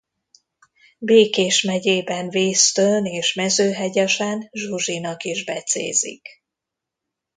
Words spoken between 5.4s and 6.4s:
becézik.